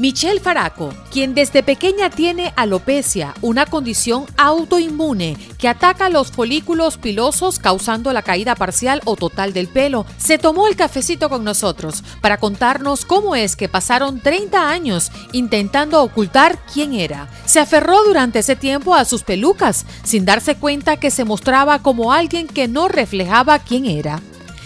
[0.00, 7.58] Michelle Faraco, quien desde pequeña tiene alopecia, una condición autoinmune que ataca los folículos pilosos
[7.58, 12.38] causando la caída parcial o total del pelo, se tomó el cafecito con nosotros para
[12.38, 17.28] contarnos cómo es que pasaron 30 años intentando ocultar quién era.
[17.44, 22.14] Se aferró durante ese tiempo a sus pelucas, sin darse cuenta que se mostraba como
[22.14, 24.22] alguien que no reflejaba quién era.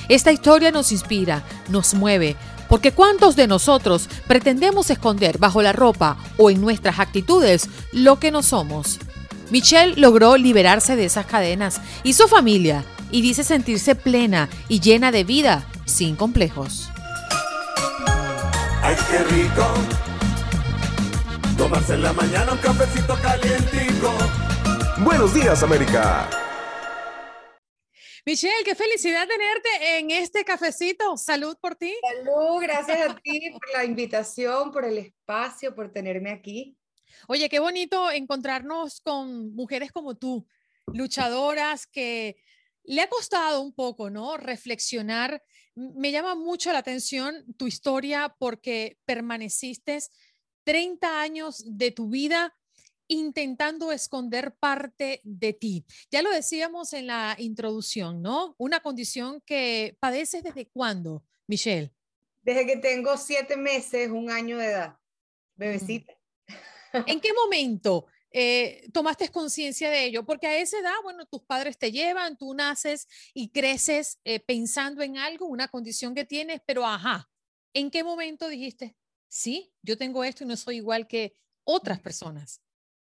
[0.09, 2.37] Esta historia nos inspira, nos mueve,
[2.75, 8.33] porque ¿cuántos de nosotros pretendemos esconder bajo la ropa o en nuestras actitudes lo que
[8.33, 8.99] no somos?
[9.53, 15.13] Michelle logró liberarse de esas cadenas y su familia y dice sentirse plena y llena
[15.13, 16.89] de vida sin complejos.
[18.83, 19.67] ¡Ay, qué rico!
[21.57, 24.13] Tomarse en la mañana un cafecito calientico.
[24.99, 26.29] Buenos días, América.
[28.27, 31.15] Michelle, qué felicidad tenerte en este cafecito.
[31.19, 31.95] Salud por ti.
[32.01, 36.75] Salud, gracias a ti por la invitación, por el espacio, por tenerme aquí.
[37.29, 40.47] Oye, qué bonito encontrarnos con mujeres como tú,
[40.87, 42.37] luchadoras que
[42.85, 44.39] le ha costado un poco, ¿no?
[44.39, 45.43] Reflexionar.
[45.75, 49.99] Me llama mucho la atención tu historia porque permaneciste
[50.65, 52.55] 30 años de tu vida
[53.09, 55.85] intentando esconder parte de ti.
[56.11, 58.55] Ya lo decíamos en la introducción, ¿no?
[58.59, 61.93] Una condición que padeces desde cuándo, Michelle?
[62.43, 64.99] Desde que tengo siete meses, un año de edad,
[65.55, 66.15] bebecita.
[67.07, 70.25] ¿En qué momento eh, tomaste conciencia de ello?
[70.25, 75.03] Porque a esa edad, bueno, tus padres te llevan, tú naces y creces eh, pensando
[75.03, 77.29] en algo, una condición que tienes, pero ajá,
[77.73, 78.97] ¿en qué momento dijiste,
[79.29, 82.64] sí, yo tengo esto y no soy igual que otras personas?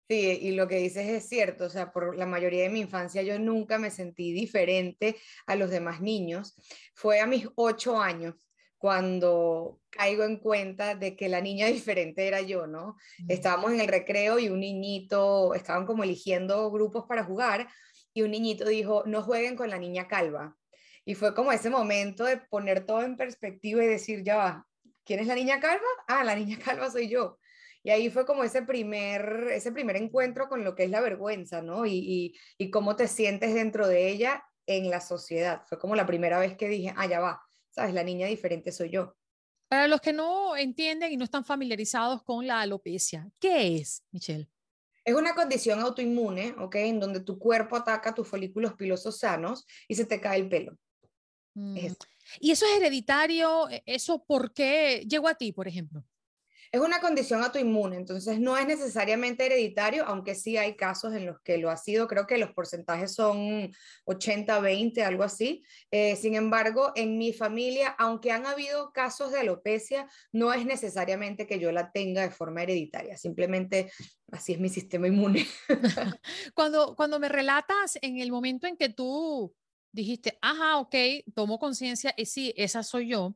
[0.10, 3.22] Sí, y lo que dices es cierto, o sea, por la mayoría de mi infancia
[3.22, 5.16] yo nunca me sentí diferente
[5.46, 6.56] a los demás niños.
[6.96, 8.50] Fue a mis ocho años
[8.80, 12.96] cuando caigo en cuenta de que la niña diferente era yo, ¿no?
[13.28, 17.68] Estábamos en el recreo y un niñito, estaban como eligiendo grupos para jugar
[18.12, 20.58] y un niñito dijo, no jueguen con la niña calva.
[21.06, 24.68] Y fue como ese momento de poner todo en perspectiva y decir, ya va,
[25.06, 25.86] ¿quién es la niña calva?
[26.08, 27.38] Ah, la niña calva soy yo.
[27.84, 31.62] Y ahí fue como ese primer, ese primer encuentro con lo que es la vergüenza,
[31.62, 31.86] ¿no?
[31.86, 35.64] Y, y, cómo te sientes dentro de ella en la sociedad.
[35.68, 37.94] Fue como la primera vez que dije, ah, ya va, ¿sabes?
[37.94, 39.16] La niña diferente soy yo.
[39.70, 44.50] Para los que no entienden y no están familiarizados con la alopecia, ¿qué es, Michelle?
[45.06, 46.76] Es una condición autoinmune, ¿ok?
[46.76, 50.78] En donde tu cuerpo ataca tus folículos pilosos sanos y se te cae el pelo.
[51.54, 51.78] Mm.
[52.40, 53.70] ¿Y eso es hereditario?
[53.70, 56.04] ¿E-, ¿Eso por qué llegó a ti, por ejemplo?
[56.72, 61.42] Es una condición autoinmune, entonces no es necesariamente hereditario, aunque sí hay casos en los
[61.42, 62.08] que lo ha sido.
[62.08, 63.72] Creo que los porcentajes son
[64.06, 65.64] 80-20, algo así.
[65.90, 71.48] Eh, sin embargo, en mi familia, aunque han habido casos de alopecia, no es necesariamente
[71.48, 73.92] que yo la tenga de forma hereditaria, simplemente
[74.32, 75.48] así es mi sistema inmune.
[76.54, 79.56] cuando, cuando me relatas en el momento en que tú
[79.92, 80.96] dijiste, ajá, ok,
[81.34, 83.36] tomo conciencia y sí, esa soy yo,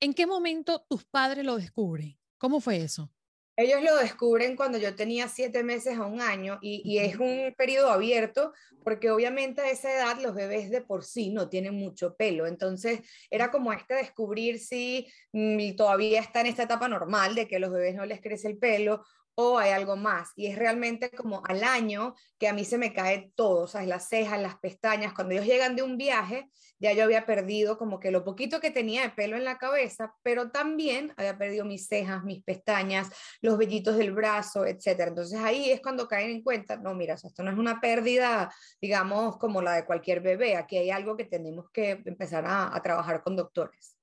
[0.00, 2.18] ¿en qué momento tus padres lo descubren?
[2.38, 3.10] ¿Cómo fue eso?
[3.56, 7.90] Ellos lo descubren cuando yo tenía siete meses a un año y, es un periodo
[7.90, 8.52] abierto
[8.82, 12.48] porque obviamente a esa edad los bebés de por sí no tienen mucho pelo.
[12.48, 13.00] Entonces
[13.30, 17.60] era como este descubrir si mm, todavía está en esta etapa normal de que a
[17.60, 20.30] los bebés no les crece el pelo o hay algo más.
[20.36, 24.08] Y es realmente como al año que a mí se me cae todo, o las
[24.08, 25.12] cejas, las pestañas.
[25.14, 28.70] Cuando ellos llegan de un viaje, ya yo había perdido como que lo poquito que
[28.70, 33.56] tenía de pelo en la cabeza, pero también había perdido mis cejas, mis pestañas, los
[33.56, 34.86] vellitos del brazo, etc.
[35.08, 39.38] Entonces ahí es cuando caen en cuenta, no, mira, esto no es una pérdida, digamos,
[39.38, 40.56] como la de cualquier bebé.
[40.56, 43.93] Aquí hay algo que tenemos que empezar a, a trabajar con doctores.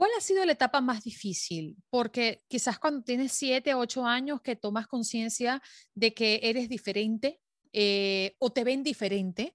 [0.00, 1.76] ¿Cuál ha sido la etapa más difícil?
[1.90, 5.60] Porque quizás cuando tienes siete, ocho años que tomas conciencia
[5.94, 7.38] de que eres diferente
[7.74, 9.54] eh, o te ven diferente,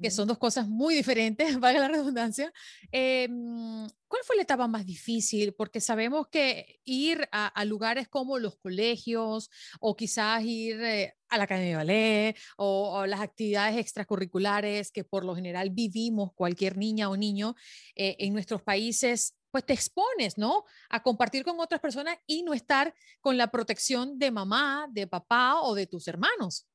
[0.00, 2.50] que son dos cosas muy diferentes, valga la redundancia.
[2.90, 5.52] Em, ¿Cuál fue la etapa más difícil?
[5.52, 11.44] Porque sabemos que ir a, lugares como los colegios o quizás ir eh, a la
[11.44, 17.16] academia de ballet o, las actividades extracurriculares que por lo general vivimos cualquier niña o
[17.18, 17.56] niño
[17.94, 20.64] eh, en nuestros países pues te expones, ¿no?
[20.88, 25.60] A compartir con otras personas y no estar con la protección de mamá, de papá
[25.60, 26.66] o de tus hermanos.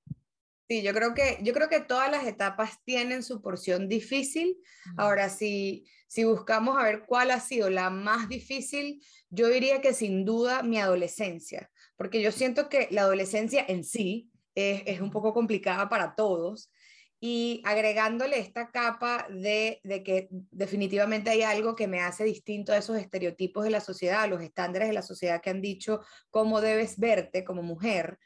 [0.69, 4.57] Sí, yo creo que, yo creo que todas las etapas tienen su porción difícil.
[4.95, 9.93] Ahora, si, si buscamos a ver cuál ha sido la más difícil, yo diría que
[9.93, 15.09] sin duda mi adolescencia, porque yo siento que la adolescencia en sí es, es un
[15.09, 16.69] poco complicada para todos
[17.19, 22.77] y agregándole esta capa de, de, que definitivamente hay algo que me hace distinto a
[22.77, 26.61] esos estereotipos de la sociedad, a los estándares de la sociedad que han dicho cómo
[26.61, 28.19] debes verte como mujer.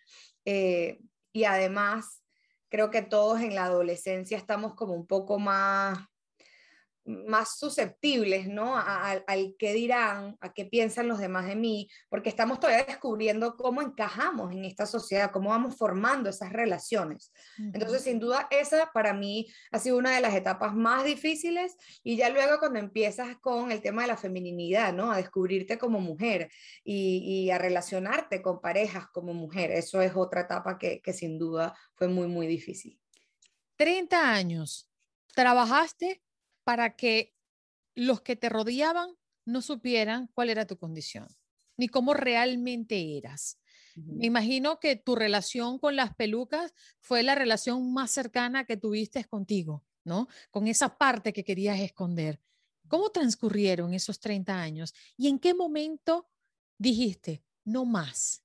[0.43, 0.99] Eh,
[1.31, 2.21] y además,
[2.69, 5.97] creo que todos en la adolescencia estamos como un poco más
[7.06, 8.77] más susceptibles, ¿no?
[8.77, 13.81] al que dirán, a qué piensan los demás de mí, porque estamos todavía descubriendo cómo
[13.81, 17.31] encajamos en esta sociedad, cómo vamos formando esas relaciones.
[17.57, 22.18] Entonces, sin duda, esa para mí ha sido una de las etapas más difíciles y
[22.18, 25.12] ya luego cuando empiezas con el tema de la feminidad, ¿no?
[25.12, 26.50] A descubrirte como mujer
[26.83, 31.75] y, a relacionarte con parejas como mujer, eso es otra etapa que, que sin duda
[31.95, 33.00] fue muy, muy difícil.
[33.75, 34.88] 30 años.
[35.33, 36.21] ¿Trabajaste
[36.63, 37.36] para que
[37.96, 39.16] los que te rodeaban
[39.46, 41.28] no supieran cuál era tu condición,
[41.78, 43.60] ni cómo realmente eras.
[43.96, 49.24] Me imagino que tu relación con las pelucas fue la relación más cercana que tuviste
[49.25, 50.28] contigo, ¿no?
[50.50, 52.40] Con esa parte que querías esconder.
[52.88, 54.94] ¿Cómo transcurrieron esos 30 años?
[55.18, 56.30] ¿Y en qué momento
[56.78, 58.44] dijiste, no más?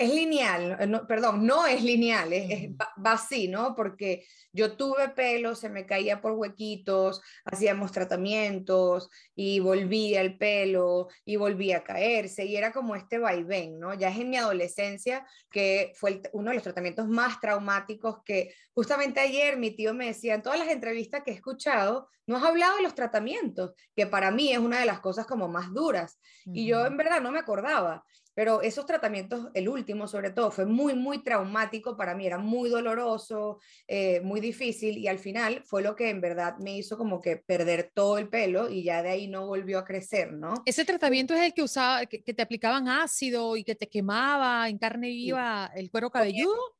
[0.00, 3.74] Es lineal, eh, perdón, no es lineal, es, va, así, ¿no?
[3.76, 11.08] Porque yo tuve pelo, se me caía por huequitos, hacíamos tratamientos y volvía el pelo
[11.26, 13.92] y volvía a caerse y era como este vaivén, ¿no?
[13.92, 19.20] Ya es en mi adolescencia que fue uno de los tratamientos más traumáticos que justamente
[19.20, 22.76] ayer mi tío me decía, en todas las entrevistas que he escuchado, no has hablado
[22.76, 26.18] de los tratamientos, que para mí es una de las cosas como más duras.
[26.46, 28.04] Y yo en verdad no me acordaba.
[28.34, 32.70] Pero esos tratamientos, el último sobre todo, fue muy, muy traumático para mí, era muy
[32.70, 37.20] doloroso, eh, muy difícil y al final fue lo que en verdad me hizo como
[37.20, 40.54] que perder todo el pelo y ya de ahí no volvió a crecer, ¿no?
[40.64, 44.78] Ese tratamiento es el que usaba, que, te aplicaban ácido y que te quemaba en
[44.78, 46.76] carne viva el cuero cabelludo.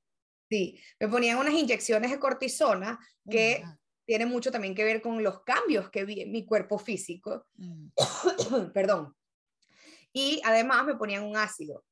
[0.48, 3.62] Sí, me ponían unas inyecciones de cortisona oh que
[4.06, 7.46] tienen mucho también que ver con los cambios que vi en mi cuerpo físico.
[7.56, 7.88] Mm.
[8.72, 9.14] Perdón
[10.12, 11.84] y además me ponían un ácido.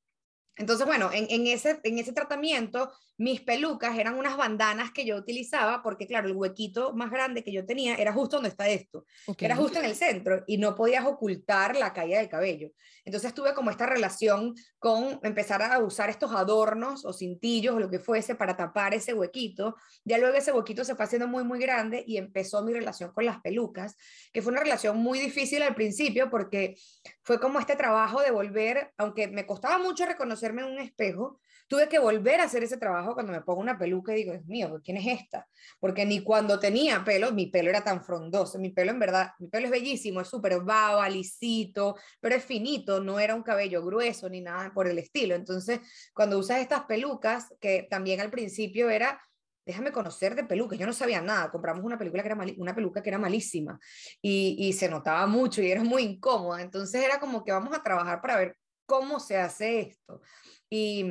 [0.58, 5.82] Entonces, bueno, en, ese, en ese tratamiento, mis pelucas eran unas bandanas que yo utilizaba,
[5.82, 9.04] porque claro, el huequito más grande que yo tenía era justo donde está esto,
[9.38, 12.70] era justo en el centro, y no podías ocultar la caída del cabello.
[13.04, 17.88] Entonces tuve como esta relación con empezar a usar estos adornos o cintillos o lo
[17.88, 19.76] que fuese para tapar ese huequito.
[20.04, 23.24] Ya luego ese huequito se fue haciendo muy, muy grande y empezó mi relación con
[23.24, 23.96] las pelucas,
[24.30, 26.76] que fue una relación muy difícil al principio porque
[27.22, 31.88] fue como este trabajo de volver, aunque me costaba mucho reconocer en un espejo, tuve
[31.88, 34.80] que volver a hacer ese trabajo cuando me pongo una peluca y digo, es mío,
[34.82, 35.46] ¿quién es esta?
[35.78, 39.48] Porque ni cuando tenía pelo, mi pelo era tan frondoso, mi pelo en verdad, mi
[39.48, 44.28] pelo es bellísimo, es súper baba, lisito, pero es finito, no era un cabello grueso
[44.28, 45.34] ni nada por el estilo.
[45.34, 45.80] Entonces,
[46.14, 49.20] cuando usas estas pelucas, que también al principio era
[49.66, 50.78] déjame conocer de pelucas.
[50.78, 51.50] Yo no sabía nada.
[51.50, 53.78] Compramos una, película que era una peluca que era malísima
[54.22, 56.62] y, y, se notaba mucho y era muy incómoda.
[56.62, 58.56] Entonces era como que vamos a trabajar para ver
[58.88, 60.22] cómo se hace esto.
[60.70, 61.04] Y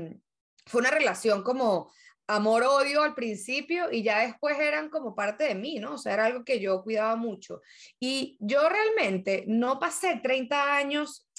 [0.66, 1.92] fue una relación como
[2.26, 5.94] amor-odio al principio y ya después eran como parte de mí, ¿no?
[5.94, 7.62] O sea, era algo que yo cuidaba mucho.
[8.00, 11.30] Y yo realmente no pasé 30 años,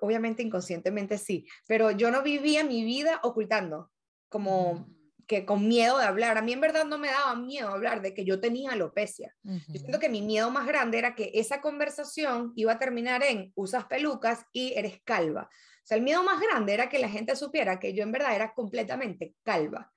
[0.00, 3.90] obviamente inconscientemente sí, pero yo no vivía mi vida ocultando,
[4.28, 6.38] como mm que con miedo de hablar.
[6.38, 9.34] A mí en verdad no me daba miedo hablar de que yo tenía alopecia.
[9.42, 13.52] Yo siento que mi miedo más grande era que esa conversación iba a terminar en
[13.54, 15.48] usas pelucas y eres calva.
[15.50, 18.34] O sea, el miedo más grande era que la gente supiera que yo en verdad
[18.34, 19.92] era completamente calva.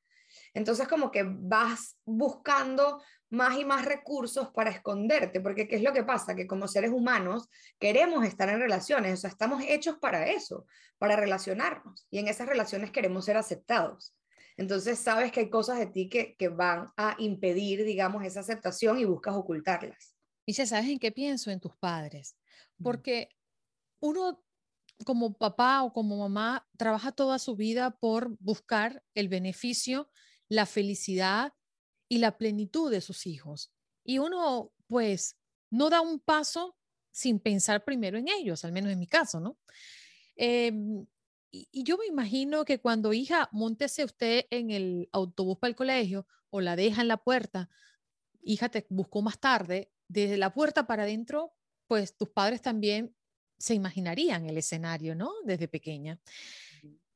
[0.54, 5.94] Entonces como que vas buscando más y más recursos para esconderte, porque ¿qué es lo
[5.94, 6.36] que pasa?
[6.36, 10.66] Que como seres humanos queremos estar en relaciones, o sea, estamos hechos para eso,
[10.98, 14.14] para relacionarnos, y en esas relaciones queremos ser aceptados.
[14.58, 19.06] Entonces sabes que hay cosas de ti que, van a impedir, digamos, esa aceptación y
[19.06, 20.16] buscas ocultarlas.
[20.46, 22.36] Y ya sabes en qué pienso, en tus padres,
[22.82, 23.30] porque
[24.00, 24.44] uno
[25.06, 30.10] como papá o como mamá trabaja toda su vida por buscar el beneficio,
[30.50, 31.54] la felicidad
[32.10, 33.72] y la plenitud de sus hijos.
[34.04, 35.38] Y uno, pues,
[35.70, 36.76] no da un paso
[37.12, 39.58] sin pensar primero en ellos, al menos en mi caso, ¿no?
[40.36, 41.06] Em,
[41.52, 46.28] y, yo me imagino que cuando hija, montese usted en el autobús para el colegio
[46.50, 47.70] o la deja en la puerta,
[48.42, 51.54] hija te buscó más tarde, desde la puerta para adentro
[51.88, 53.16] pues tus padres también
[53.58, 55.32] se imaginarían el escenario, ¿no?
[55.44, 56.20] Desde pequeña.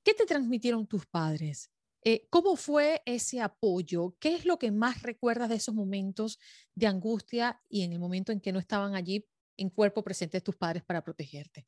[0.03, 1.69] ¿Qué te transmitieron tus padres?
[2.03, 4.15] Eh, ¿Cómo fue ese apoyo?
[4.19, 6.39] ¿Qué es lo que más recuerdas de esos momentos
[6.73, 10.55] de angustia y en el momento en que no estaban allí en cuerpo presente tus
[10.55, 11.67] padres para protegerte?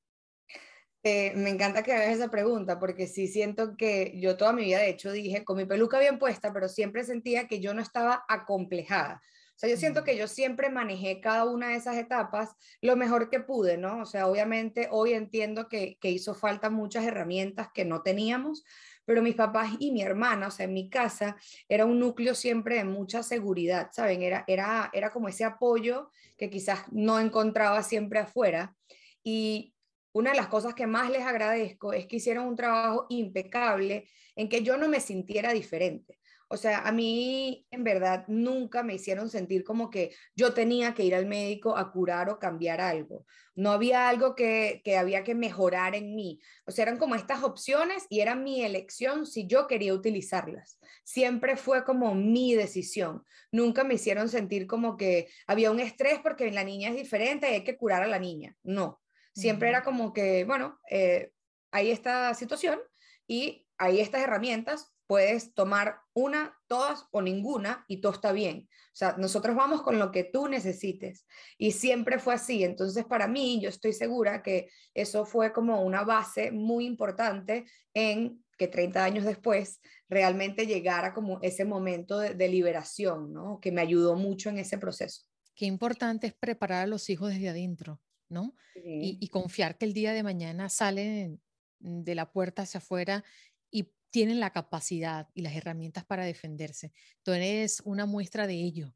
[1.05, 4.79] Eh, me encanta que hagas esa pregunta porque sí siento que yo toda mi vida,
[4.79, 8.24] de hecho, dije con mi peluca bien puesta, pero siempre sentía que yo no estaba
[8.29, 9.22] acomplejada.
[9.55, 10.03] O sea, yo siento mm.
[10.05, 14.01] que yo siempre manejé cada una de esas etapas lo mejor que pude, ¿no?
[14.01, 18.63] O sea, obviamente hoy entiendo que, que hizo falta muchas herramientas que no teníamos,
[19.05, 21.36] pero mis papás y mi hermana, o sea, en mi casa,
[21.67, 24.24] era un núcleo siempre de mucha seguridad, ¿saben?
[24.24, 28.75] Era, era, era como ese apoyo que quizás no encontraba siempre afuera.
[29.22, 29.73] Y
[30.13, 34.48] una de las cosas que más les agradezco es que hicieron un trabajo impecable en
[34.48, 36.20] que yo no me sintiera diferente.
[36.53, 41.03] O sea, a mí en verdad nunca me hicieron sentir como que yo tenía que
[41.03, 43.25] ir al médico a curar o cambiar algo.
[43.55, 46.39] No había algo que, que había que mejorar en mí.
[46.67, 50.77] O sea, eran como estas opciones y era mi elección si yo quería utilizarlas.
[51.03, 53.24] Siempre fue como mi decisión.
[53.51, 57.55] Nunca me hicieron sentir como que había un estrés porque la niña es diferente y
[57.55, 58.55] hay que curar a la niña.
[58.62, 59.02] No.
[59.34, 61.32] Siempre era como que, bueno, eh,
[61.72, 62.80] hay esta situación
[63.28, 68.70] y hay estas herramientas, puedes tomar una, todas o ninguna y todo está bien.
[68.72, 71.25] O sea, nosotros vamos con lo que tú necesites
[71.58, 72.63] y siempre fue así.
[72.63, 78.44] Entonces, para mí, yo estoy segura que eso fue como una base muy importante en
[78.58, 83.60] que 30 años después realmente llegara como ese momento de, liberación, ¿no?
[83.60, 85.24] Que me ayudó mucho en ese proceso.
[85.56, 88.00] Qué importante es preparar a los hijos desde adentro,
[88.34, 88.56] ¿no?
[88.75, 91.40] Y, y, confiar que el día de mañana salen
[91.80, 93.24] de la puerta hacia afuera
[93.70, 96.92] y tienen la capacidad y las herramientas para defenderse.
[97.24, 98.94] Tú eres una muestra de ello.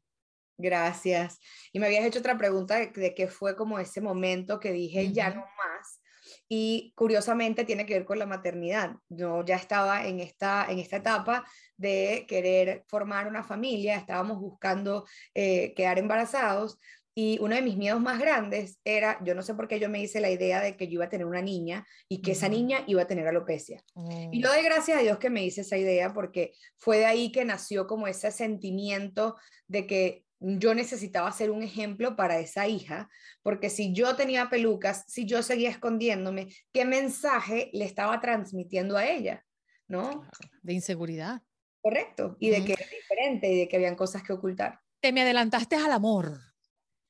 [0.58, 1.38] Gracias.
[1.72, 5.30] Y me habías hecho otra pregunta de, qué fue como ese momento que dije ya
[5.30, 6.00] no más.
[6.48, 8.96] Y curiosamente tiene que ver con la maternidad.
[9.08, 11.44] Yo ya estaba en esta, en esta etapa
[11.76, 16.78] de querer formar una familia, estábamos buscando eh, quedar embarazados,
[17.20, 20.00] y uno de mis miedos más grandes era, yo no sé por qué yo me
[20.00, 22.84] hice la idea de que yo iba a tener una niña y que esa niña
[22.86, 23.82] iba a tener alopecia.
[24.30, 24.52] Y yo oh.
[24.52, 27.88] doy gracias a Dios que me hice esa idea porque fue de ahí que nació
[27.88, 29.34] como ese sentimiento
[29.66, 33.10] de que yo necesitaba ser un ejemplo para esa hija,
[33.42, 39.08] porque si yo tenía pelucas, si yo seguía escondiéndome, ¿qué mensaje le estaba transmitiendo a
[39.08, 39.44] ella?
[39.88, 40.22] ¿No?
[40.62, 41.42] De inseguridad.
[41.80, 44.78] Correcto, y de que era diferente y de que habían cosas que ocultar.
[45.00, 46.47] Te me adelantaste al amor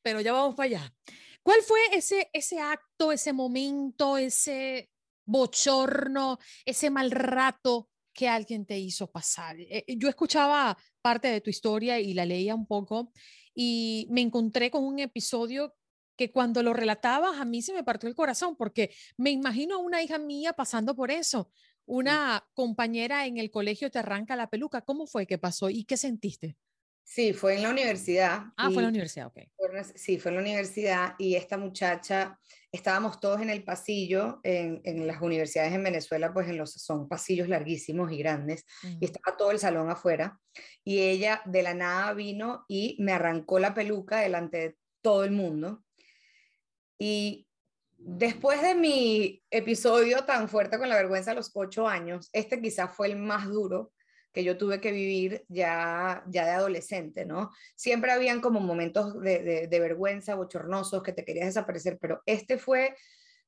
[0.09, 0.95] pero ya vamos para allá.
[1.43, 4.88] ¿Cuál fue ese, ese acto, ese momento, ese
[5.27, 9.61] bochorno, ese mal rato que alguien te hizo pasar?
[9.61, 13.12] Eh, eh, yo escuchaba parte de tu historia y la leía un poco
[13.55, 15.77] y me encontré con un episodio
[16.17, 19.79] que cuando lo relatabas a mí se me partió el corazón porque me imagino a
[19.79, 21.50] una hija mía pasando por eso.
[21.85, 24.81] Una compañera en el colegio te arranca la peluca.
[24.81, 26.57] ¿Cómo fue que pasó y qué sentiste?
[27.11, 28.43] Sí, fue en la universidad.
[28.59, 29.38] Ah, fue en la universidad, ok.
[29.95, 32.38] sí, fue en la universidad y esta muchacha,
[32.71, 37.09] estábamos todos en el pasillo, en, en las universidades en Venezuela, pues en los, son
[37.09, 38.67] pasillos larguísimos y grandes,
[39.00, 40.38] y estaba todo el salón afuera,
[40.85, 45.31] y ella de la nada vino y me arrancó la peluca delante de todo el
[45.31, 45.83] mundo.
[46.99, 47.49] Y
[47.97, 52.95] después de mi episodio tan fuerte con la vergüenza a los ocho años, este quizás
[52.95, 53.93] fue el más duro
[54.38, 57.50] que yo tuve que vivir ya, ya de adolescente, ¿no?
[57.75, 62.95] Siempre habían como momentos de, de, vergüenza, bochornosos, que te querías desaparecer, pero este fue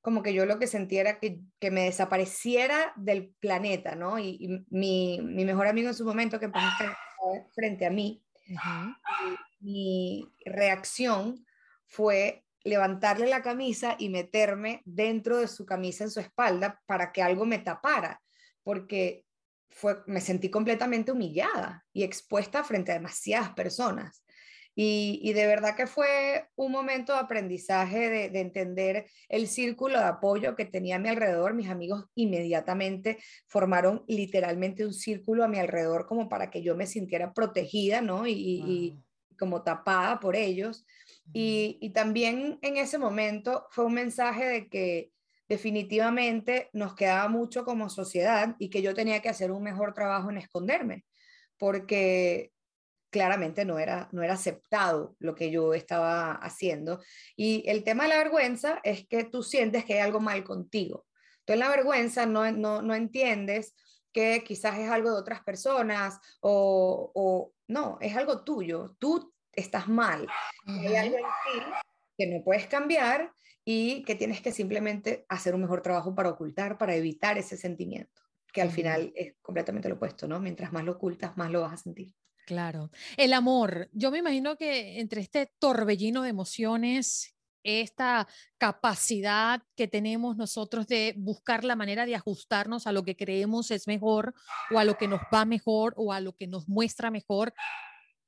[0.00, 4.18] como que yo lo que sentía era que, que me desapareciera del planeta, ¿no?
[4.18, 6.73] Y, mi, mi, mejor amigo en su momento, que ponía
[7.54, 8.20] frente a mí,
[9.61, 11.47] mi reacción
[11.87, 17.23] fue levantarle la camisa y meterme dentro de su camisa en su espalda para que
[17.23, 18.20] algo me tapara,
[18.64, 19.25] porque
[19.71, 24.23] fue, me sentí completamente humillada y expuesta frente a demasiadas personas.
[24.75, 30.57] Y, de verdad que fue un momento de aprendizaje, de, entender el círculo de apoyo
[30.57, 31.55] que tenía a mi alrededor.
[31.55, 36.87] Mis amigos inmediatamente formaron literalmente un círculo a mi alrededor como para que yo me
[36.87, 38.27] sintiera protegida, ¿no?
[38.27, 38.99] Y,
[39.39, 40.87] como tapada por ellos.
[41.33, 45.11] Y, y también en ese momento fue un mensaje de que
[45.50, 50.30] definitivamente nos quedaba mucho como sociedad y que yo tenía que hacer un mejor trabajo
[50.30, 51.04] en esconderme,
[51.59, 52.52] porque
[53.11, 57.02] claramente no era, no era aceptado lo que yo estaba haciendo.
[57.35, 61.04] Y el tema de la vergüenza es que tú sientes que hay algo mal contigo.
[61.45, 63.75] Tú en la vergüenza no, no, no entiendes
[64.12, 68.95] que quizás es algo de otras personas o, o no, es algo tuyo.
[69.00, 70.28] Tú estás mal.
[70.64, 71.64] Hay algo en ti
[72.16, 73.33] que no puedes cambiar
[73.64, 78.23] y que tienes que simplemente hacer un mejor trabajo para ocultar, para evitar ese sentimiento,
[78.52, 80.40] que al final es completamente lo opuesto, ¿no?
[80.40, 82.12] Mientras más lo ocultas, más lo vas a sentir.
[82.47, 82.90] Claro.
[83.17, 88.26] El amor, yo me imagino que entre este torbellino de emociones, esta
[88.59, 93.87] capacidad que tenemos nosotros de buscar la manera de ajustarnos a lo que creemos es
[93.87, 94.35] mejor
[94.71, 97.52] o a lo que nos va mejor o a lo que nos muestra mejor,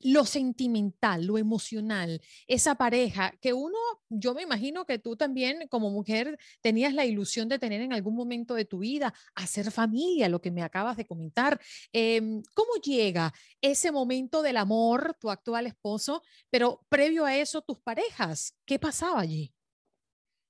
[0.03, 3.79] lo sentimental, lo emocional, esa pareja que uno,
[4.09, 8.15] yo me imagino que tú también como mujer tenías la ilusión de tener en algún
[8.15, 11.61] momento de tu vida, hacer familia, lo que me acabas de comentar.
[11.93, 17.79] Em, ¿Cómo llega ese momento del amor, tu actual esposo, pero previo a eso tus
[17.81, 18.57] parejas?
[18.65, 19.53] ¿Qué pasaba allí?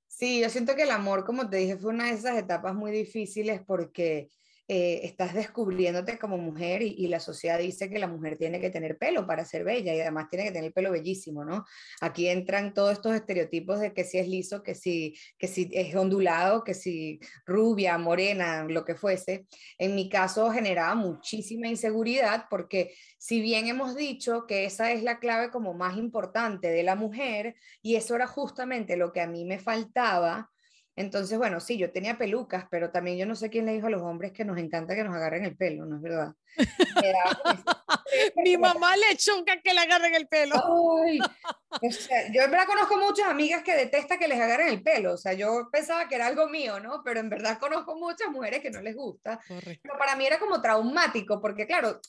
[0.07, 2.93] Sí, yo siento que el amor, como te dije, fue una de esas etapas muy
[2.93, 4.29] difíciles porque
[4.75, 8.97] eh, estás descubriéndote como mujer y, la sociedad dice que la mujer tiene que tener
[8.97, 11.67] pelo para ser bella y además tiene que tener el pelo bellísimo, ¿no?
[12.00, 15.95] Aquí entran todos estos estereotipos de que si es liso, que si, que si es
[15.95, 19.45] ondulado, que si rubia, morena, lo que fuese.
[19.76, 25.19] En mi caso generaba muchísima inseguridad porque si bien hemos dicho que esa es la
[25.19, 29.45] clave como más importante de la mujer y eso era justamente lo que a mí
[29.45, 30.52] me faltaba,
[30.95, 33.91] entonces, bueno, sí, yo tenía pelucas, pero también yo no sé quién le dijo a
[33.91, 36.35] los hombres que nos encanta que nos agarren el pelo, ¿no es verdad?
[38.45, 40.55] Mi mamá le chunca que le agarren el pelo.
[42.35, 45.33] yo en verdad conozco muchas amigas que detestan que les agarren el pelo, o sea,
[45.33, 47.03] yo pensaba que era algo mío, ¿no?
[47.03, 49.41] Pero en verdad conozco muchas mujeres que no les gusta.
[49.49, 52.01] Pero para mí era como traumático, porque claro,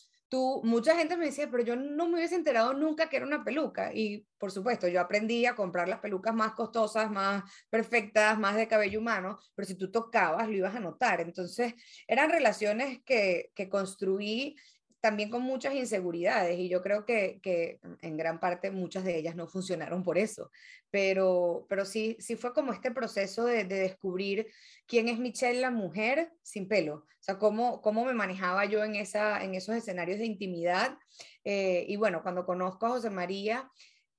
[0.64, 3.94] mucha gente me decía, pero yo no me hubiese enterado nunca que era una peluca.
[3.94, 8.68] Y por supuesto, yo aprendí a comprar las pelucas más costosas, más perfectas, más de
[8.68, 11.22] cabello humano, pero si tú tocabas, lo ibas a notar.
[11.22, 11.74] Entonces,
[12.08, 14.56] eran relaciones que, que construí
[15.04, 19.36] también con muchas inseguridades y yo creo que, que, en gran parte muchas de ellas
[19.36, 20.50] no funcionaron por eso,
[20.92, 24.48] pero, pero sí, sí fue como este proceso de, descubrir
[24.88, 28.96] quién es Michelle la mujer sin pelo, o sea, cómo, cómo me manejaba yo en,
[28.96, 30.98] esa, en esos escenarios de intimidad.
[31.44, 33.70] Eh, y bueno, cuando conozco a José María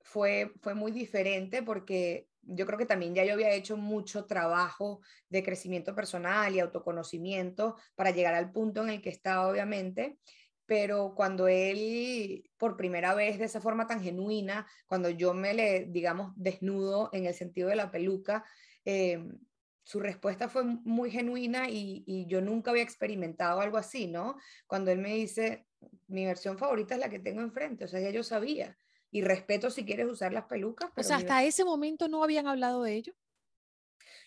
[0.02, 5.00] fue, fue muy diferente porque yo creo que también ya yo había hecho mucho trabajo
[5.30, 10.18] de crecimiento personal y autoconocimiento para llegar al punto en el que estaba, obviamente
[10.66, 15.86] pero cuando él, por primera vez de esa forma tan genuina, cuando yo me le,
[15.86, 18.44] digamos, desnudo en el sentido de la peluca,
[18.84, 19.22] eh,
[19.84, 24.36] su respuesta fue muy genuina y, yo nunca había experimentado algo así, ¿no?
[24.66, 25.66] Cuando él me dice,
[26.08, 28.78] mi versión favorita es la que tengo enfrente, o sea, ya yo sabía.
[29.10, 30.90] Y respeto si quieres usar las pelucas.
[30.96, 33.14] o sea, hasta ese momento no habían hablado de ello.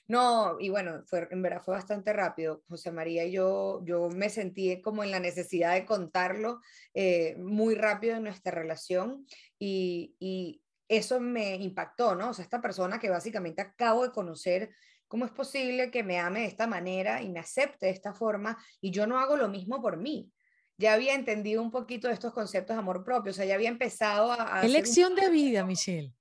[0.07, 2.63] No, y bueno, fue, en verdad fue bastante rápido.
[2.69, 6.61] José María y yo, yo me sentí como en la necesidad de contarlo
[6.93, 9.25] eh, muy rápido en nuestra relación
[9.59, 12.29] y, y eso me impactó, ¿no?
[12.29, 14.69] O sea, esta persona que básicamente acabo de conocer,
[15.09, 18.57] ¿cómo es posible que me ame de esta manera y me acepte de esta forma
[18.79, 20.31] y yo no hago lo mismo por mí?
[20.77, 23.69] Ya había entendido un poquito de estos conceptos de amor propio, o sea, ya había
[23.69, 24.61] empezado a...
[24.63, 26.13] Elección de vida, Michelle.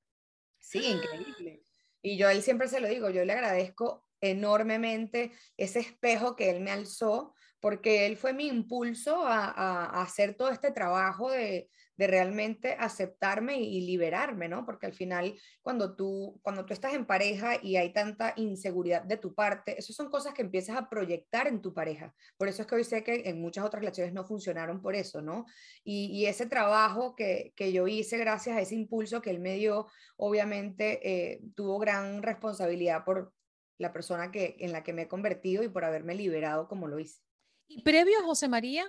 [0.58, 1.62] Sí, increíble.
[2.06, 6.50] Y yo a él siempre se lo digo, yo le agradezco enormemente ese espejo que
[6.50, 12.06] él me alzó, porque él fue mi impulso a, hacer todo este trabajo de, de
[12.06, 14.64] realmente aceptarme y, liberarme, ¿no?
[14.64, 19.16] Porque al final, cuando tú, cuando tú estás en pareja y hay tanta inseguridad de
[19.16, 22.14] tu parte, esas son cosas que empiezas a proyectar en tu pareja.
[22.36, 25.22] Por eso es que hoy sé que en muchas otras relaciones no funcionaron por eso,
[25.22, 25.46] ¿no?
[25.84, 29.86] Y, ese trabajo que, que, yo hice gracias a ese impulso que él me dio,
[30.16, 33.32] obviamente eh, tuvo gran responsabilidad por
[33.78, 36.98] la persona que, en la que me he convertido y por haberme liberado como lo
[36.98, 37.20] hice.
[37.68, 38.84] Y previo a José María,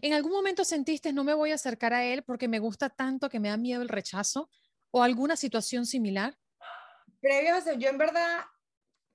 [0.00, 3.28] ¿En algún momento sentiste no me voy a acercar a él porque me gusta tanto
[3.28, 4.50] que me da miedo el rechazo
[4.90, 6.38] o alguna situación similar?
[7.20, 8.44] Previo a yo en verdad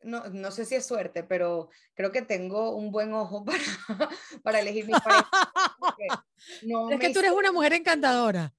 [0.03, 3.43] no, no, sé si es suerte, pero creo que tengo un buen ojo
[3.87, 4.09] para,
[4.43, 5.27] para elegir mi pareja.
[6.63, 8.53] No es que tú eres una mujer encantadora.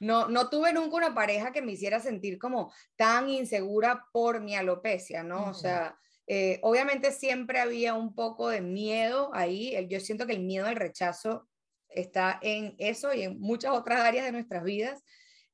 [0.00, 4.56] No, no tuve nunca una pareja que me hiciera sentir como tan insegura por mi
[4.56, 5.50] alopecia, ¿no?
[5.50, 9.74] O sea, eh, obviamente siempre había un poco de miedo ahí.
[9.88, 11.48] Yo siento que el miedo al rechazo
[11.88, 15.02] está en eso y en muchas otras áreas de nuestras vidas,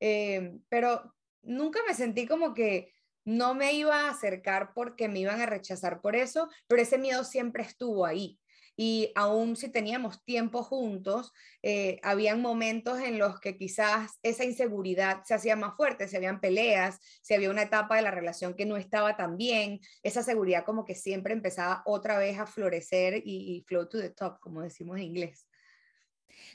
[0.00, 2.92] eh, pero nunca me sentí como que
[3.24, 7.24] no me iba a acercar porque me iban a rechazar por eso, pero ese miedo
[7.24, 8.38] siempre estuvo ahí
[8.80, 11.32] y aún si teníamos tiempo juntos,
[11.64, 16.40] eh, habían momentos en los que quizás esa inseguridad se hacía más fuerte, se habían
[16.40, 20.64] peleas, se había una etapa de la relación que no estaba tan bien, esa seguridad
[20.64, 24.62] como que siempre empezaba otra vez a florecer y, y flow to the top, como
[24.62, 25.48] decimos en inglés.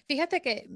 [0.08, 0.70] Fíjate que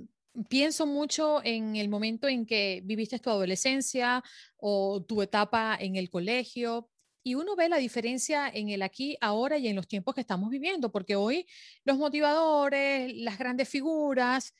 [0.49, 4.21] pienso mucho en el momento en que viviste tu adolescencia
[4.57, 6.89] o tu etapa en el colegio.
[7.28, 10.50] Y uno ve la diferencia en el aquí, ahora y en los tiempos que estamos
[10.50, 11.46] viviendo, porque hoy
[11.84, 14.54] los motivadores, las grandes figuras,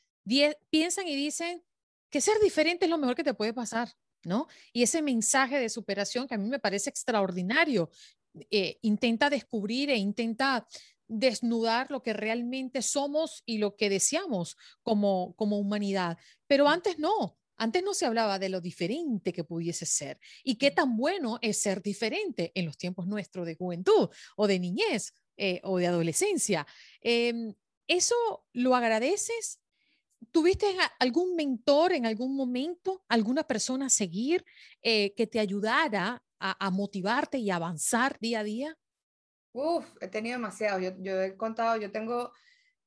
[0.70, 1.64] piensan y dicen
[2.10, 3.94] que ser diferente es lo mejor que te puede pasar,
[4.26, 4.50] ¿no?
[4.74, 7.90] Y ese mensaje de superación que a mí me parece extraordinario,
[8.52, 10.68] eh, intenta descubrir e intenta
[11.08, 16.18] desnudar lo que realmente somos y lo que deseamos como, como humanidad.
[16.48, 20.72] Pero antes no, antes no se hablaba de lo diferente que pudiese ser y qué
[20.72, 20.76] mm.
[20.76, 25.62] tan bueno es ser diferente en los tiempos nuestros de juventud o de niñez eh,
[25.63, 26.65] o de adolescencia.
[27.02, 27.54] Em,
[27.88, 28.15] ¿Eso
[28.54, 29.60] lo agradeces?
[30.32, 30.65] ¿Tuviste
[31.00, 34.43] algún mentor en algún momento, alguna persona a seguir
[34.82, 38.78] eh, que te ayudara a, a motivarte y avanzar día a día?
[39.54, 40.80] Uf, he tenido demasiado.
[40.80, 42.32] Yo, yo he contado, yo tengo,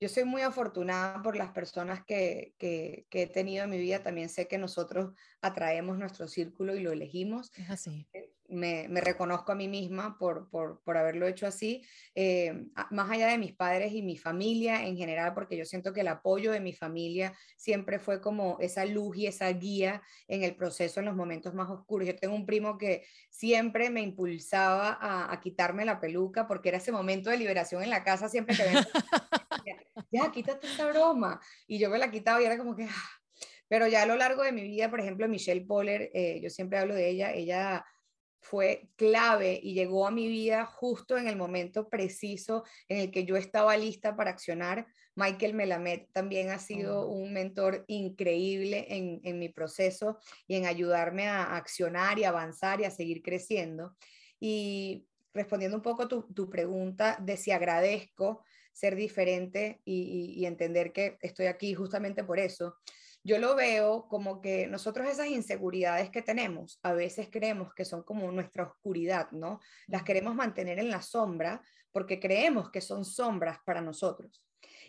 [0.00, 4.02] yo soy muy afortunada por las personas que, que, que, he tenido en mi vida.
[4.02, 7.52] También sé que nosotros atraemos nuestro círculo y lo elegimos.
[7.58, 8.06] Es así.
[8.14, 11.84] Eh, me, me reconozco a mí misma por, por, por haberlo hecho así,
[12.14, 16.00] eh, más allá de mis padres y mi familia en general, porque yo siento que
[16.00, 20.56] el apoyo de mi familia siempre fue como esa luz y esa guía en el
[20.56, 22.08] proceso en los momentos más oscuros.
[22.08, 26.78] Yo tengo un primo que siempre me impulsaba a, a quitarme la peluca porque era
[26.78, 28.64] ese momento de liberación en la casa siempre que
[30.11, 31.40] ya, quítate esta broma.
[31.66, 32.85] Y yo me la quitaba y era como que...
[32.85, 33.11] Ah".
[33.68, 36.79] Pero ya a lo largo de mi vida, por ejemplo, Michelle Poller, eh, yo siempre
[36.79, 37.85] hablo de ella, ella
[38.40, 43.25] fue clave y llegó a mi vida justo en el momento preciso en el que
[43.25, 44.87] yo estaba lista para accionar.
[45.14, 47.12] Michael Melamed también ha sido oh.
[47.12, 52.85] un mentor increíble en, en, mi proceso y en ayudarme a accionar y avanzar y
[52.85, 53.94] a seguir creciendo.
[54.38, 60.46] Y respondiendo un poco tu, tu pregunta de si agradezco ser diferente y, y, y
[60.46, 62.76] entender que estoy aquí justamente por eso
[63.22, 68.02] yo lo veo como que nosotros esas inseguridades que tenemos, a veces creemos que son
[68.02, 69.61] como nuestra oscuridad, ¿no?
[69.88, 74.42] Las queremos mantener en la sombra porque creemos que son sombras para nosotros.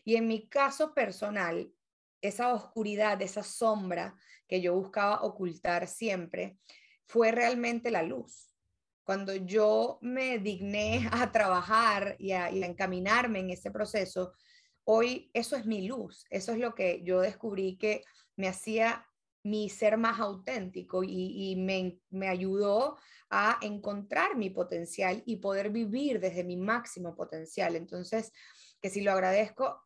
[0.06, 1.72] Y en mi caso personal,
[2.22, 4.16] esa oscuridad, esa sombra
[4.48, 6.58] que yo buscaba ocultar siempre,
[7.08, 8.51] fue realmente la luz.
[9.04, 14.34] Cuando yo me digné a trabajar y a, encaminarme en ese proceso,
[14.84, 18.04] hoy eso es mi luz, eso es lo que yo descubrí que
[18.36, 19.06] me hacía
[19.44, 22.98] mi ser más auténtico y, me, me, ayudó
[23.30, 27.76] a encontrar mi potencial y poder vivir desde mi máximo potencial.
[27.76, 28.32] Entonces,
[28.80, 29.82] que si lo agradezco,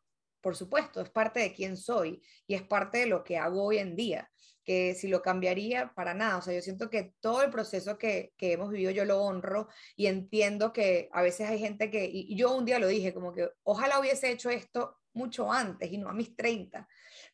[0.45, 3.79] por supuesto, es parte de quién soy y es parte de lo que hago hoy
[3.79, 4.29] en día,
[4.63, 6.37] que si lo cambiaría, para nada.
[6.37, 9.69] O sea, yo siento que todo el proceso que, que hemos vivido yo lo honro
[9.95, 13.33] y entiendo que a veces hay gente que, y yo un día lo dije, como
[13.33, 16.87] que ojalá hubiese hecho esto mucho antes y no a mis 30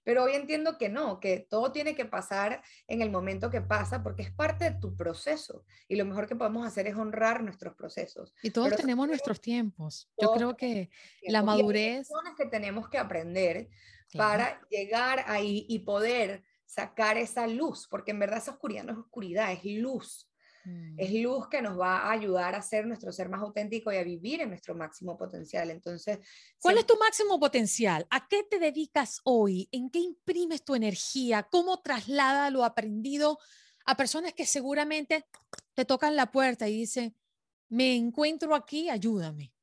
[0.04, 4.02] pero hoy entiendo que no, que todo tiene que pasar en el momento que pasa
[4.02, 7.76] porque es parte de tu proceso y lo mejor que podemos hacer es honrar nuestros
[7.76, 8.34] procesos.
[8.42, 10.10] Y todos tenemos nuestros tiempos.
[10.20, 10.90] Yo creo que
[11.24, 12.10] la madurez...
[12.26, 13.70] Hay que tenemos que aprender
[14.14, 18.98] para llegar ahí y poder sacar esa luz, porque en verdad esa oscuridad no es
[18.98, 20.31] oscuridad, es luz.
[20.98, 21.24] Es mm.
[21.24, 24.42] luz que nos va a ayudar a ser nuestro ser más auténtico y a vivir
[24.42, 25.72] en nuestro máximo potencial.
[25.72, 26.20] Entonces,
[26.60, 28.06] ¿cuál es tu máximo potencial?
[28.10, 29.68] ¿A qué te dedicas hoy?
[29.72, 31.48] ¿En qué imprimes tu energía?
[31.52, 33.40] ¿Cómo traslada lo aprendido
[33.86, 35.26] a personas que seguramente
[35.74, 37.16] te tocan la puerta y dicen,
[37.70, 39.54] me encuentro aquí, ayúdame?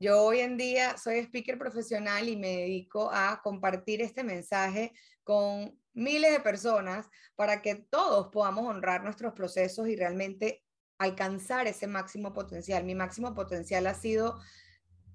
[0.00, 4.92] Yo hoy en día soy speaker profesional y me dedico a compartir este mensaje
[5.22, 10.64] con miles de personas para que todos podamos honrar nuestros procesos y realmente
[10.98, 12.84] alcanzar ese máximo potencial.
[12.84, 14.38] Mi máximo potencial ha sido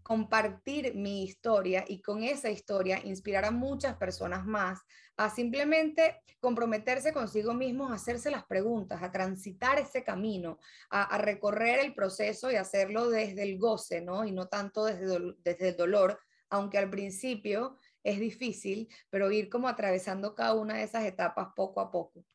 [0.04, 4.80] compartir mi historia y con esa historia inspirar a muchas personas más
[5.18, 10.58] a simplemente comprometerse consigo mismos, a hacerse las preguntas, a transitar ese camino,
[10.90, 14.24] a, recorrer el proceso y hacerlo desde el goce, ¿no?
[14.24, 16.18] Y no tanto desde, desde el dolor,
[16.50, 21.82] aunque al principio es difícil, pero ir como atravesando cada una de esas etapas poco
[21.82, 22.26] a poco.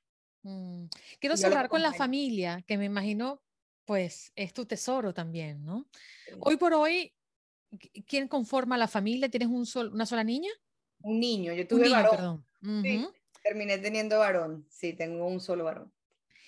[0.43, 0.87] Mm,
[1.21, 3.43] quiero cerrar con la familia, que me imagino,
[3.85, 5.89] pues, es tu tesoro también, ¿no?
[6.41, 7.15] Hoy por hoy,
[8.07, 9.29] ¿quién conforma la familia?
[9.29, 10.51] ¿Tienes un una sola niña?
[11.01, 12.45] Un niño, yo tuve varón.
[13.43, 15.94] terminé teniendo varón, sí, tengo un solo varón.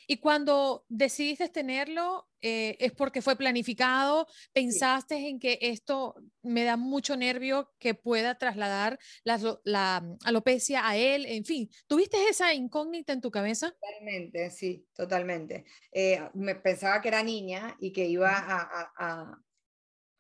[0.07, 6.77] Y cuando decidiste tenerlo, eh, es porque fue planificado, pensaste en que esto me da
[6.77, 13.13] mucho nervio que pueda trasladar la, la, alopecia a él, en fin, ¿tuviste esa incógnita
[13.13, 13.75] en tu cabeza?
[13.81, 15.65] Totalmente, sí, totalmente.
[15.91, 19.43] Eh, me pensaba que era niña y que iba a,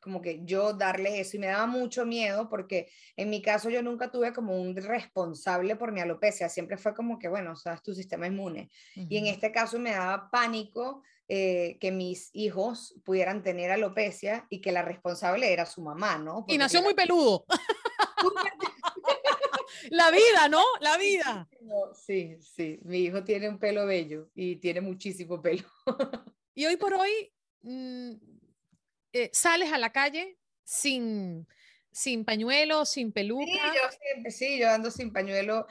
[0.06, 3.82] como que yo darle eso y me daba mucho miedo porque en mi caso yo
[3.82, 7.74] nunca tuve como un responsable por mi alopecia, siempre fue como que, bueno, o sea,
[7.74, 8.70] es tu sistema inmune.
[8.94, 14.60] Y en este caso me daba pánico eh, que mis hijos pudieran tener alopecia y
[14.60, 16.44] que la responsable era su mamá, ¿no?
[16.46, 17.44] y nació muy peludo.
[19.90, 20.62] la vida, ¿no?
[20.78, 21.48] La vida.
[21.94, 25.64] Sí, sí, mi hijo tiene un pelo bello y tiene muchísimo pelo.
[26.54, 28.12] y hoy por hoy, mm,
[29.16, 31.46] eh, sales a la calle sin,
[31.90, 33.46] sin pañuelo, sin peluca.
[33.46, 33.58] Sí
[34.24, 35.66] yo, sí, yo ando sin pañuelo.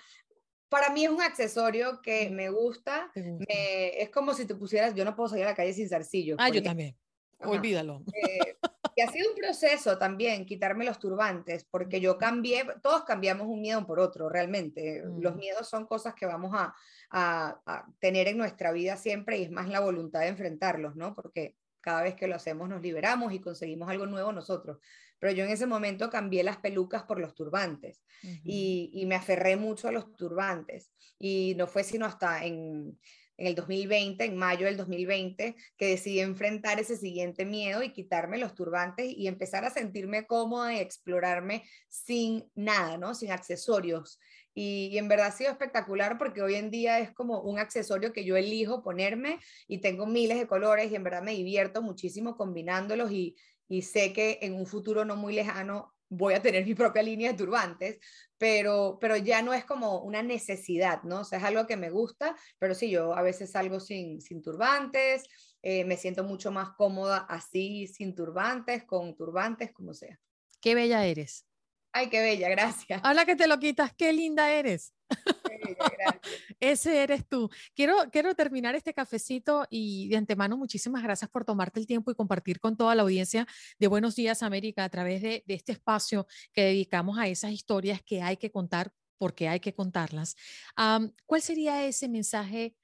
[0.70, 3.12] Para mí es un accesorio que me gusta.
[3.16, 6.36] es como si te pusieras, yo no puedo salir a la calle sin zarcillo.
[6.40, 6.98] Ah, yo también.
[7.40, 8.02] Olvídalo.
[8.14, 8.58] Eh,
[8.96, 13.62] y ha sido un proceso también quitarme los turbantes, porque yo cambié, todos cambiamos un
[13.62, 15.04] miedo por otro, realmente.
[15.20, 15.38] Los mm.
[15.38, 16.74] miedos son cosas que vamos a,
[17.10, 21.14] a, a, tener en nuestra vida siempre y es más la voluntad de enfrentarlos, ¿no?
[21.14, 21.56] Porque
[21.86, 24.80] cada vez que lo hacemos nos liberamos y conseguimos algo nuevo nosotros.
[25.20, 28.04] Pero yo en ese momento cambié las pelucas por los turbantes
[28.44, 30.92] y, me aferré mucho a los turbantes.
[31.20, 32.98] Y no fue sino hasta en,
[33.38, 38.40] en el 2020, en mayo del 2020, que decidí enfrentar ese siguiente miedo y quitarme
[38.40, 43.14] los turbantes y empezar a sentirme cómoda y explorarme sin nada, ¿no?
[43.14, 44.20] Sin accesorios.
[44.56, 48.24] Y, en verdad ha sido espectacular porque hoy en día es como un accesorio que
[48.24, 53.12] yo elijo ponerme y tengo miles de colores y en verdad me divierto muchísimo combinándolos
[53.12, 53.36] y,
[53.68, 57.32] y sé que en un futuro no muy lejano voy a tener mi propia línea
[57.32, 58.00] de turbantes,
[58.38, 61.22] pero, pero ya no es como una necesidad, ¿no?
[61.22, 64.42] O sea, es algo que me gusta, pero sí, yo a veces salgo sin, sin
[64.42, 65.24] turbantes,
[65.62, 70.20] eh, me siento mucho más cómoda así, sin turbantes, con turbantes, como sea.
[70.62, 71.46] Qué bella eres.
[71.98, 73.00] Ay, qué bella, gracias.
[73.06, 74.94] Habla que te lo quitas, qué linda eres.
[76.60, 77.50] Ese eres tú.
[77.74, 82.16] Quiero, quiero terminar este cafecito y de antemano muchísimas gracias por tomarte el tiempo y
[82.16, 83.48] compartir con toda la audiencia
[83.80, 88.02] de Buenos Días América a través de, de este espacio que dedicamos a esas historias
[88.06, 90.36] que hay que contar porque hay que contarlas.
[91.26, 92.76] ¿Cuál sería ese mensaje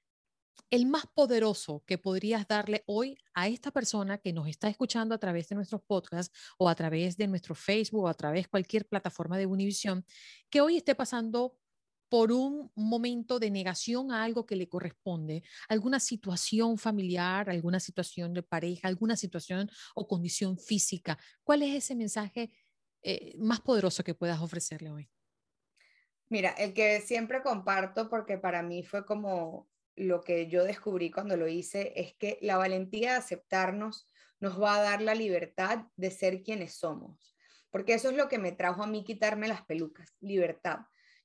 [0.70, 5.18] el más poderoso que podrías darle hoy a esta persona que nos está escuchando a
[5.18, 8.86] través de nuestros podcasts o a través de nuestro Facebook o a través de cualquier
[8.86, 10.04] plataforma de Univision,
[10.48, 11.58] que hoy esté pasando
[12.08, 18.34] por un momento de negación a algo que le corresponde, alguna situación familiar, alguna situación
[18.34, 21.18] de pareja, alguna situación o condición física.
[21.42, 22.52] ¿Cuál es ese mensaje
[23.02, 25.10] eh, más poderoso que puedas ofrecerle hoy?
[26.28, 29.71] Mira, el que siempre comparto porque para mí fue como
[30.02, 34.08] lo que yo descubrí cuando lo hice es que la valentía de aceptarnos
[34.40, 37.36] nos va a dar la libertad de ser quienes somos.
[37.70, 40.80] Porque eso es lo que me trajo a mí quitarme las pelucas, libertad.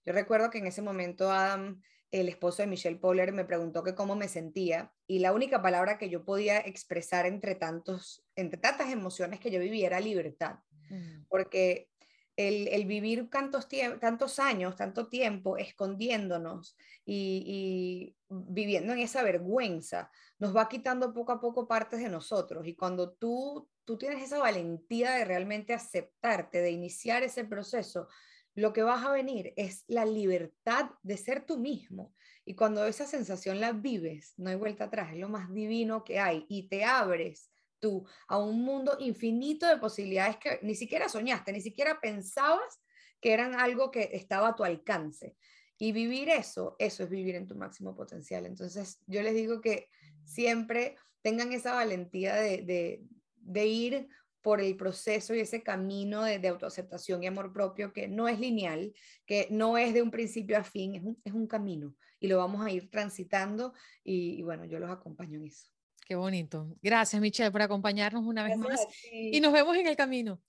[0.05, 3.95] Yo recuerdo que en ese momento Adam, el esposo de Michelle Poller, me preguntó que
[3.95, 8.91] cómo me sentía y la única palabra que yo podía expresar entre, tantos, entre tantas
[8.91, 10.59] emociones que yo vivía era libertad.
[10.89, 11.25] Mm.
[11.27, 11.89] Porque
[12.37, 13.67] el, vivir tantos,
[13.99, 21.41] tantos años, tanto tiempo escondiéndonos y, viviendo en esa vergüenza, nos va quitando poco a
[21.41, 22.67] poco partes de nosotros.
[22.67, 28.07] Y cuando tú, tú tienes esa valentía de realmente aceptarte, de iniciar ese proceso,
[28.53, 32.13] lo que vas a venir es la libertad de ser tú mismo.
[32.45, 36.19] Y cuando esa sensación la vives, no hay vuelta atrás, es lo más divino que
[36.19, 41.51] hay y te abres tú a un mundo infinito de posibilidades que ni siquiera soñaste,
[41.51, 42.81] ni siquiera pensabas
[43.21, 45.35] que eran algo que estaba a tu alcance.
[45.79, 48.45] Y vivir eso, eso es vivir en tu máximo potencial.
[48.45, 49.89] Entonces, yo les digo que
[50.23, 53.01] siempre tengan esa valentía de,
[53.35, 54.07] de, ir
[54.41, 58.93] por el proceso y ese camino de, autoaceptación y amor propio que no es lineal,
[59.25, 62.37] que no es de un principio a fin, es un, es un camino y lo
[62.37, 65.76] vamos a ir transitando y bueno, yo los acompaño en eso.
[66.07, 66.73] Qué bonito.
[66.81, 68.79] Gracias, Michelle, por acompañarnos una vez más.
[69.11, 70.39] Y nos vemos en el camino.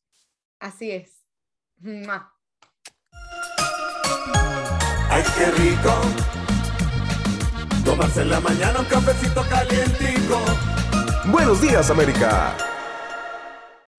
[0.61, 1.25] Así es.
[5.11, 5.93] Ay, qué rico.
[7.85, 10.45] Tomarse en la mañana un cafecito calientico.
[11.27, 12.57] Buenos días, América.